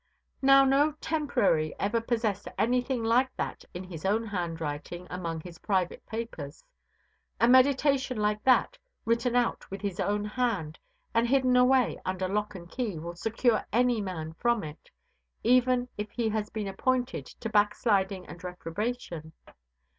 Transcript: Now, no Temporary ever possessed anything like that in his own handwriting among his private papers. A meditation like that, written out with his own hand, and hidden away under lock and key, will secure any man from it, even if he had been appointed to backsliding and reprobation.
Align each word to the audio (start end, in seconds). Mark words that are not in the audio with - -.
Now, 0.41 0.65
no 0.65 0.93
Temporary 0.93 1.75
ever 1.79 2.01
possessed 2.01 2.47
anything 2.57 3.03
like 3.03 3.29
that 3.37 3.63
in 3.71 3.83
his 3.83 4.03
own 4.03 4.25
handwriting 4.25 5.05
among 5.11 5.41
his 5.41 5.59
private 5.59 6.03
papers. 6.07 6.65
A 7.39 7.47
meditation 7.47 8.17
like 8.17 8.43
that, 8.43 8.79
written 9.05 9.35
out 9.35 9.69
with 9.69 9.81
his 9.81 9.99
own 9.99 10.25
hand, 10.25 10.79
and 11.13 11.27
hidden 11.27 11.55
away 11.55 12.01
under 12.03 12.27
lock 12.27 12.55
and 12.55 12.67
key, 12.67 12.97
will 12.97 13.13
secure 13.15 13.63
any 13.71 14.01
man 14.01 14.33
from 14.39 14.63
it, 14.63 14.89
even 15.43 15.87
if 15.99 16.09
he 16.09 16.29
had 16.29 16.51
been 16.51 16.67
appointed 16.67 17.27
to 17.27 17.47
backsliding 17.49 18.25
and 18.25 18.43
reprobation. 18.43 19.33